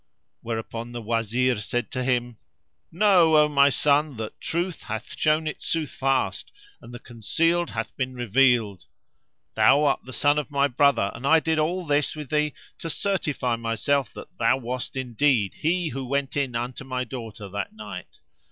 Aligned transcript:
Whereupon 0.41 0.93
the 0.93 1.01
Wazir 1.03 1.57
said 1.57 1.91
to 1.91 2.03
him, 2.03 2.37
"Know, 2.91 3.37
O 3.37 3.47
my 3.47 3.69
son, 3.69 4.17
that 4.17 4.41
truth 4.41 4.81
hath 4.81 5.15
shown 5.15 5.45
it 5.45 5.59
soothfast 5.59 6.45
and 6.81 6.91
the 6.91 6.97
concealed 6.97 7.69
hath 7.69 7.95
been 7.95 8.15
revealed! 8.15 8.79
[FN#481] 9.51 9.55
Thou 9.57 9.83
art 9.83 9.99
the 10.05 10.13
son 10.13 10.39
of 10.39 10.49
my 10.49 10.67
brother, 10.67 11.11
and 11.13 11.27
I 11.27 11.39
did 11.39 11.59
all 11.59 11.85
this 11.85 12.15
with 12.15 12.31
thee 12.31 12.55
to 12.79 12.89
certify 12.89 13.57
myself 13.57 14.11
that 14.13 14.35
thou 14.39 14.57
wast 14.57 14.97
indeed 14.97 15.53
he 15.59 15.89
who 15.89 16.03
went 16.03 16.35
in 16.35 16.55
unto 16.55 16.83
my 16.83 17.03
daughter 17.03 17.47
that 17.49 17.73
night. 17.73 18.21